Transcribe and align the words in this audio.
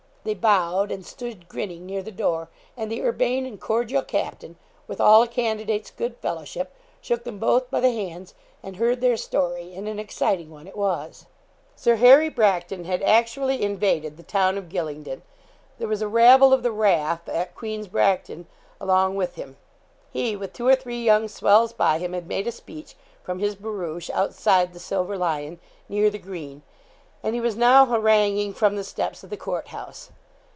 They 0.23 0.35
bowed, 0.35 0.91
and 0.91 1.03
stood, 1.03 1.49
grinning, 1.49 1.87
near 1.87 2.03
the 2.03 2.11
door; 2.11 2.47
and 2.77 2.91
the 2.91 3.01
urbane 3.01 3.43
and 3.47 3.59
cordial 3.59 4.03
captain, 4.03 4.55
with 4.85 5.01
all 5.01 5.23
a 5.23 5.27
candidate's 5.27 5.89
good 5.89 6.15
fellowship, 6.17 6.75
shook 7.01 7.23
them 7.23 7.39
both 7.39 7.71
by 7.71 7.79
the 7.79 7.89
hands, 7.91 8.35
and 8.61 8.75
heard 8.75 9.01
their 9.01 9.17
story; 9.17 9.73
and 9.73 9.87
an 9.87 9.97
exciting 9.97 10.51
one 10.51 10.67
it 10.67 10.77
was. 10.77 11.25
Sir 11.75 11.95
Harry 11.95 12.29
Bracton 12.29 12.83
had 12.83 13.01
actually 13.01 13.63
invaded 13.63 14.15
the 14.15 14.21
town 14.21 14.59
of 14.59 14.69
Gylingden. 14.69 15.23
There 15.79 15.87
was 15.87 16.03
a 16.03 16.07
rabble 16.07 16.53
of 16.53 16.61
the 16.61 16.71
raff 16.71 17.27
of 17.27 17.55
Queen's 17.55 17.87
Bracton 17.87 18.45
along 18.79 19.15
with 19.15 19.33
him. 19.37 19.57
He, 20.11 20.35
with 20.35 20.53
two 20.53 20.67
or 20.67 20.75
three 20.75 21.03
young 21.03 21.29
swells 21.29 21.73
by 21.73 21.97
him, 21.97 22.13
had 22.13 22.27
made 22.27 22.45
a 22.45 22.51
speech, 22.51 22.95
from 23.23 23.39
his 23.39 23.55
barouche, 23.55 24.11
outside 24.11 24.73
the 24.73 24.79
'Silver 24.79 25.17
Lion,' 25.17 25.59
near 25.89 26.11
the 26.11 26.19
green; 26.19 26.61
and 27.23 27.35
he 27.35 27.41
was 27.41 27.55
now 27.55 27.85
haranguing 27.85 28.51
from 28.51 28.75
the 28.75 28.83
steps 28.83 29.23
of 29.23 29.29
the 29.29 29.37
Court 29.37 29.67
House. 29.67 30.09